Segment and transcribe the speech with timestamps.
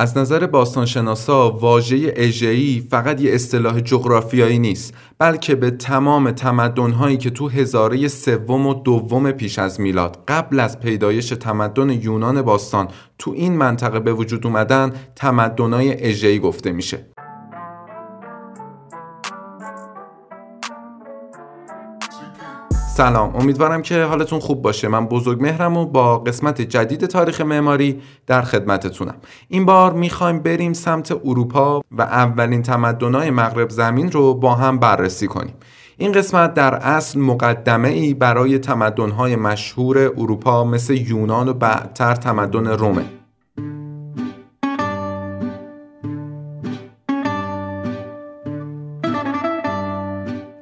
[0.00, 7.30] از نظر باستانشناسا واژه اژه‌ای فقط یه اصطلاح جغرافیایی نیست بلکه به تمام تمدن‌هایی که
[7.30, 13.30] تو هزاره سوم و دوم پیش از میلاد قبل از پیدایش تمدن یونان باستان تو
[13.30, 17.09] این منطقه به وجود اومدن تمدن‌های اژه‌ای گفته میشه.
[22.96, 23.36] سلام.
[23.36, 24.88] امیدوارم که حالتون خوب باشه.
[24.88, 29.14] من بزرگ مهرم و با قسمت جدید تاریخ معماری در خدمتتونم.
[29.48, 35.26] این بار می‌خوایم بریم سمت اروپا و اولین تمدنهای مغرب زمین رو با هم بررسی
[35.26, 35.54] کنیم.
[35.96, 42.66] این قسمت در اصل مقدمه ای برای تمدنهای مشهور اروپا مثل یونان و بعدتر تمدن
[42.66, 43.19] رومه.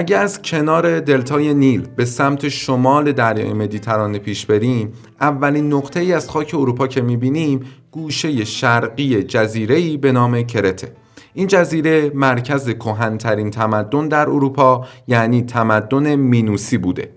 [0.00, 6.12] اگه از کنار دلتای نیل به سمت شمال دریای مدیترانه پیش بریم اولین نقطه ای
[6.12, 7.60] از خاک اروپا که می‌بینیم
[7.90, 10.92] گوشه شرقی جزیره به نام کرته.
[11.34, 17.10] این جزیره مرکز کهنترین تمدن در اروپا یعنی تمدن مینوسی بوده.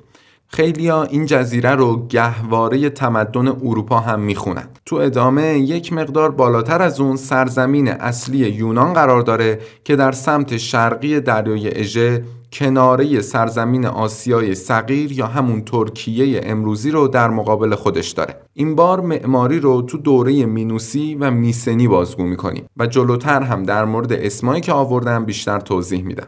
[0.48, 4.68] خیلیا این جزیره رو گهواره تمدن اروپا هم می‌خونن.
[4.86, 10.58] تو ادامه یک مقدار بالاتر از اون سرزمین اصلی یونان قرار داره که در سمت
[10.58, 18.12] شرقی دریای اژه کناره سرزمین آسیای صغیر یا همون ترکیه امروزی رو در مقابل خودش
[18.12, 18.36] داره.
[18.54, 23.86] این بار معماری رو تو دوره مینوسی و میسنی بازگو می‌کنیم و جلوتر هم در
[23.86, 26.28] مورد اسمایی که آوردم بیشتر توضیح میدم.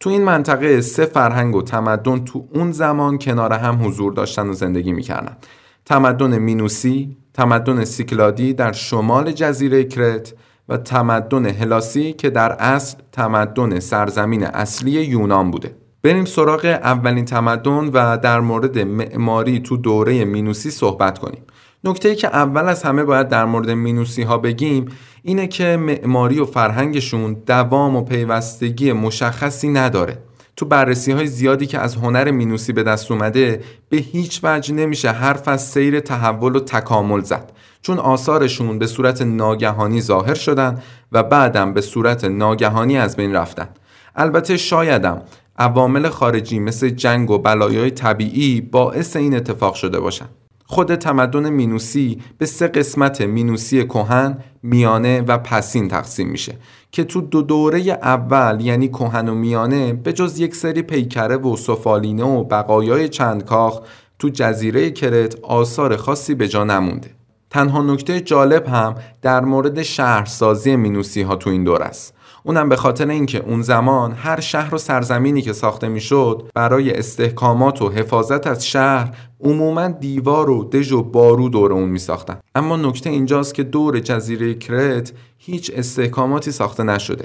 [0.00, 4.52] تو این منطقه سه فرهنگ و تمدن تو اون زمان کنار هم حضور داشتن و
[4.52, 5.36] زندگی می‌کردن.
[5.84, 10.34] تمدن مینوسی، تمدن سیکلادی در شمال جزیره کرت
[10.68, 15.74] و تمدن هلاسی که در اصل تمدن سرزمین اصلی یونان بوده.
[16.02, 21.42] بریم سراغ اولین تمدن و در مورد معماری تو دوره مینوسی صحبت کنیم.
[21.84, 24.88] نکته ای که اول از همه باید در مورد مینوسی ها بگیم
[25.22, 30.18] اینه که معماری و فرهنگشون دوام و پیوستگی مشخصی نداره.
[30.58, 35.10] تو بررسی های زیادی که از هنر مینوسی به دست اومده به هیچ وجه نمیشه
[35.10, 37.52] حرف از سیر تحول و تکامل زد
[37.82, 40.82] چون آثارشون به صورت ناگهانی ظاهر شدن
[41.12, 43.68] و بعدم به صورت ناگهانی از بین رفتن
[44.16, 45.22] البته شایدم
[45.58, 50.30] عوامل خارجی مثل جنگ و بلایای طبیعی باعث این اتفاق شده باشند.
[50.70, 56.58] خود تمدن مینوسی به سه قسمت مینوسی کهن، میانه و پسین تقسیم میشه
[56.90, 61.56] که تو دو دوره اول یعنی کهن و میانه به جز یک سری پیکره و
[61.56, 63.80] سفالینه و بقایای چند کاخ
[64.18, 67.10] تو جزیره کرت آثار خاصی به جا نمونده.
[67.50, 72.14] تنها نکته جالب هم در مورد شهرسازی مینوسی ها تو این دور است.
[72.48, 77.82] اونم به خاطر اینکه اون زمان هر شهر و سرزمینی که ساخته می‌شد برای استحکامات
[77.82, 82.38] و حفاظت از شهر عموما دیوار و دژ و بارو دور اون می ساختن.
[82.54, 87.24] اما نکته اینجاست که دور جزیره کرت هیچ استحکاماتی ساخته نشده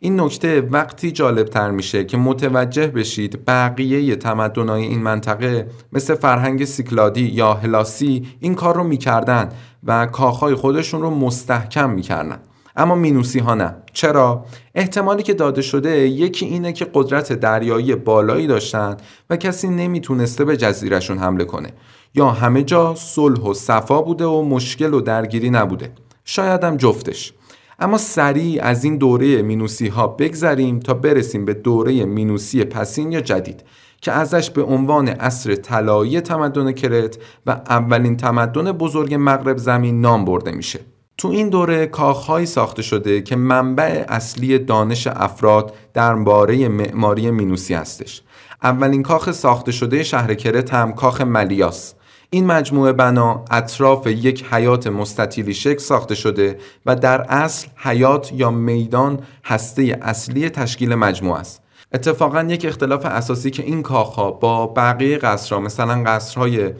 [0.00, 6.64] این نکته وقتی جالب تر میشه که متوجه بشید بقیه تمدنهای این منطقه مثل فرهنگ
[6.64, 9.48] سیکلادی یا هلاسی این کار رو می‌کردن
[9.84, 12.38] و کاخهای خودشون رو مستحکم می‌کردن
[12.76, 13.76] اما مینوسی ها نه.
[13.92, 18.96] چرا؟ احتمالی که داده شده یکی اینه که قدرت دریایی بالایی داشتن
[19.30, 21.72] و کسی نمی‌تونسته به جزیرشون حمله کنه.
[22.14, 25.92] یا همه جا صلح و صفا بوده و مشکل و درگیری نبوده.
[26.24, 27.32] شایدم جفتش.
[27.78, 33.20] اما سریع از این دوره مینوسی ها بگذریم تا برسیم به دوره مینوسی پسین یا
[33.20, 33.64] جدید
[34.00, 40.24] که ازش به عنوان عصر طلایی تمدن کرت و اولین تمدن بزرگ مغرب زمین نام
[40.24, 40.80] برده میشه.
[41.18, 48.22] تو این دوره کاخهایی ساخته شده که منبع اصلی دانش افراد درباره معماری مینوسی هستش.
[48.62, 51.94] اولین کاخ ساخته شده شهر کرت هم کاخ ملیاس.
[52.30, 58.50] این مجموعه بنا اطراف یک حیات مستطیلی شکل ساخته شده و در اصل حیات یا
[58.50, 61.62] میدان هسته اصلی تشکیل مجموعه است.
[61.92, 66.72] اتفاقا یک اختلاف اساسی که این کاخها با بقیه قصرها مثلا قصرهای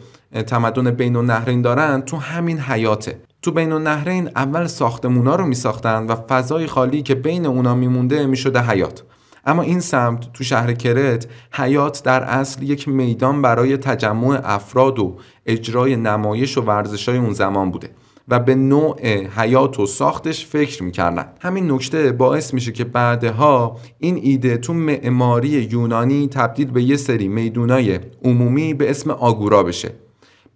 [0.47, 3.19] تمدن بین النهرین دارن تو همین حیاته.
[3.45, 8.25] تو بین النهرین اول ساختمونا رو می ساختن و فضای خالی که بین اونا میمونده
[8.25, 9.03] می‌شده حیات
[9.45, 15.17] اما این سمت تو شهر کرت حیات در اصل یک میدان برای تجمع افراد و
[15.45, 17.89] اجرای نمایش و ورزش های اون زمان بوده
[18.27, 19.01] و به نوع
[19.37, 21.25] حیات و ساختش فکر می‌کردن.
[21.41, 27.27] همین نکته باعث میشه که بعدها این ایده تو معماری یونانی تبدیل به یه سری
[27.27, 30.04] میدونای عمومی به اسم آگورا بشه.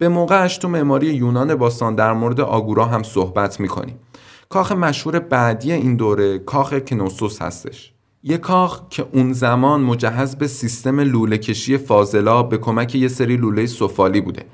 [0.00, 3.98] به موقعش تو معماری یونان باستان در مورد آگورا هم صحبت می‌کنیم.
[4.48, 7.92] کاخ مشهور بعدی این دوره کاخ کنوسوس هستش.
[8.22, 13.36] یک کاخ که اون زمان مجهز به سیستم لوله کشی فاضلا به کمک یه سری
[13.36, 14.44] لوله سفالی بوده.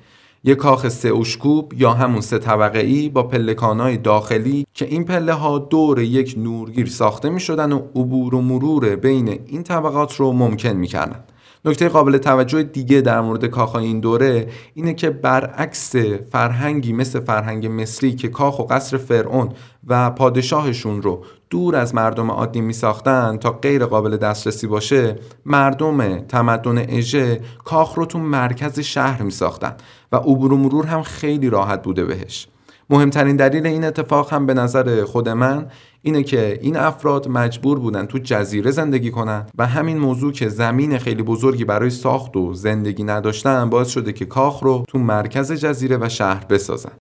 [0.45, 5.33] یک کاخ سه اشکوب یا همون سه طبقه ای با پلکانای داخلی که این پله
[5.33, 10.33] ها دور یک نورگیر ساخته می شدن و عبور و مرور بین این طبقات رو
[10.33, 11.25] ممکن می کردن.
[11.67, 15.97] نکته قابل توجه دیگه در مورد کاخهای این دوره اینه که برعکس
[16.33, 19.49] فرهنگی مثل فرهنگ مصری که کاخ و قصر فرعون
[19.87, 26.19] و پادشاهشون رو دور از مردم عادی می ساختن تا غیر قابل دسترسی باشه مردم
[26.19, 29.77] تمدن اژه کاخ رو تو مرکز شهر می ساختن
[30.13, 32.49] و عبور و مرور هم خیلی راحت بوده بهش.
[32.91, 35.67] مهمترین دلیل این اتفاق هم به نظر خود من
[36.03, 40.99] اینه که این افراد مجبور بودن تو جزیره زندگی کنن و همین موضوع که زمین
[40.99, 45.99] خیلی بزرگی برای ساخت و زندگی نداشتن باعث شده که کاخ رو تو مرکز جزیره
[46.01, 46.93] و شهر بسازن.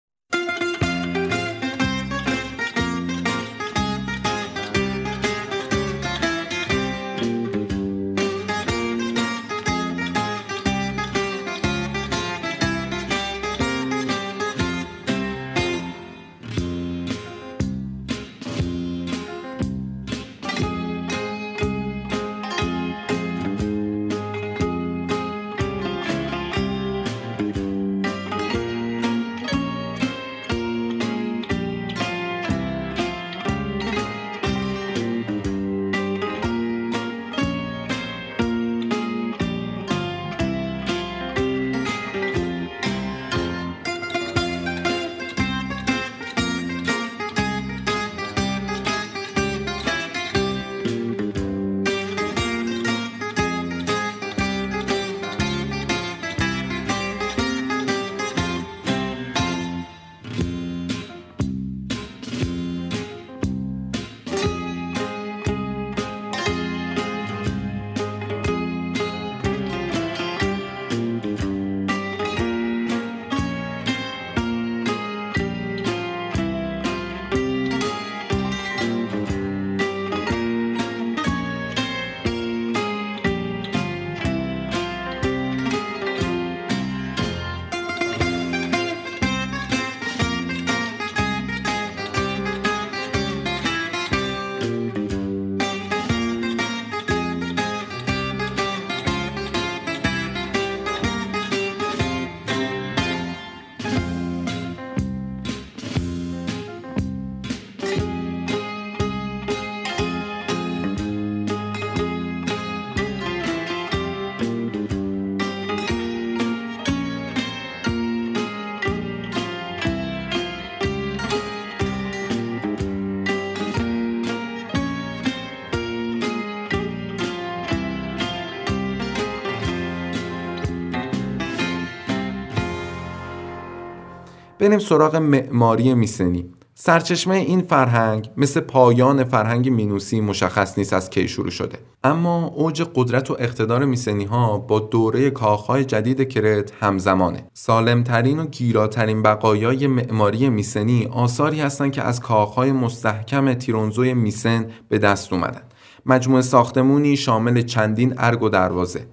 [134.60, 136.46] بریم سراغ معماری میسنی.
[136.76, 141.78] سرچشمه این فرهنگ مثل پایان فرهنگ مینوسی مشخص نیست از کی شروع شده.
[142.04, 147.48] اما اوج قدرت و اقتدار میسنی ها با دوره کاخهای جدید کرت همزمانه.
[147.54, 154.98] سالمترین و گیراترین بقایای معماری میسنی آثاری هستند که از کاخهای مستحکم تیرونزوی میسن به
[154.98, 155.62] دست اومدن.
[156.06, 159.08] مجموعه ساختمونی شامل چندین ارگ و دروازه.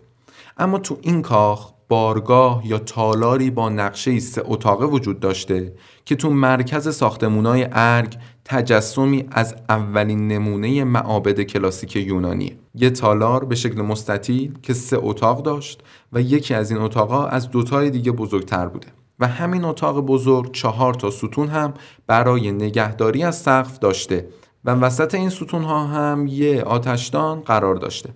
[0.59, 5.73] اما تو این کاخ بارگاه یا تالاری با نقشه سه اتاقه وجود داشته
[6.05, 12.57] که تو مرکز ساختمونای ارگ تجسمی از اولین نمونه معابد کلاسیک یونانیه.
[12.75, 17.51] یه تالار به شکل مستطیل که سه اتاق داشت و یکی از این اتاقا از
[17.51, 18.89] دوتای دیگه بزرگتر بوده
[19.21, 21.75] و همین اتاق بزرگ چهار تا ستون هم
[22.07, 24.29] برای نگهداری از سقف داشته
[24.65, 28.11] و وسط این ستون ها هم یه آتشدان قرار داشته.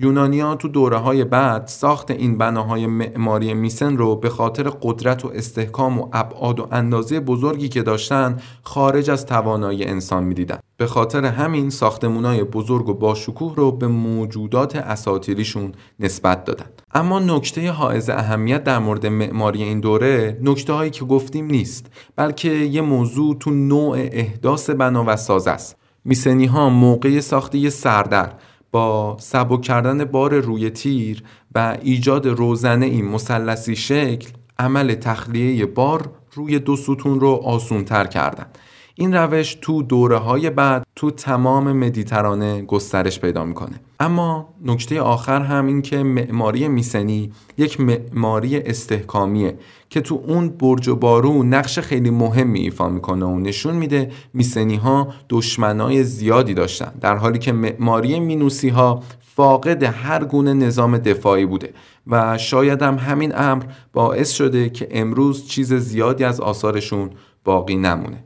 [0.00, 5.30] یونانیا تو دوره های بعد ساخت این بناهای معماری میسن رو به خاطر قدرت و
[5.34, 10.58] استحکام و ابعاد و اندازه بزرگی که داشتن خارج از توانایی انسان می‌دیدن.
[10.76, 16.66] به خاطر همین ساختمونای بزرگ و باشکوه رو به موجودات اساطیریشون نسبت دادن.
[16.94, 21.86] اما نکته حائز اهمیت در مورد معماری این دوره نکته هایی که گفتیم نیست
[22.16, 25.76] بلکه یه موضوع تو نوع احداث بنا و ساز است.
[26.04, 28.32] میسنی ها موقع ساختی سردر
[28.70, 31.22] با سبک کردن بار روی تیر
[31.54, 38.06] و ایجاد روزنه این مسلسی شکل عمل تخلیه بار روی دو ستون رو آسون تر
[38.06, 38.46] کردن.
[38.94, 43.80] این روش تو دوره های بعد تو تمام مدیترانه گسترش پیدا می‌کنه.
[44.00, 49.58] اما نکته آخر هم این که معماری میسنی یک معماری استحکامیه
[49.90, 54.76] که تو اون برج و بارو نقش خیلی مهمی ایفا می‌کنه و نشون میده میسنی
[54.76, 61.46] ها دشمنای زیادی داشتن در حالی که معماری مینوسی ها فاقد هر گونه نظام دفاعی
[61.46, 61.72] بوده
[62.06, 67.10] و شاید هم همین امر باعث شده که امروز چیز زیادی از آثارشون
[67.44, 68.24] باقی نمونه.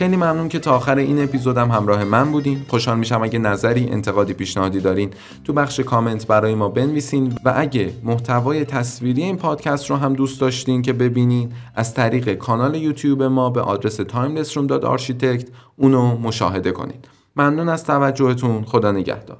[0.00, 2.64] خیلی ممنون که تا آخر این اپیزودم همراه من بودین.
[2.68, 5.10] خوشحال میشم اگه نظری انتقادی پیشنهادی دارین
[5.44, 7.34] تو بخش کامنت برای ما بنویسین.
[7.44, 12.74] و اگه محتوای تصویری این پادکست رو هم دوست داشتین که ببینین از طریق کانال
[12.74, 18.64] یوتیوب ما به آدرس timelessroom.architect اونو مشاهده کنید ممنون از توجهتون.
[18.64, 19.38] خدا نگهدار.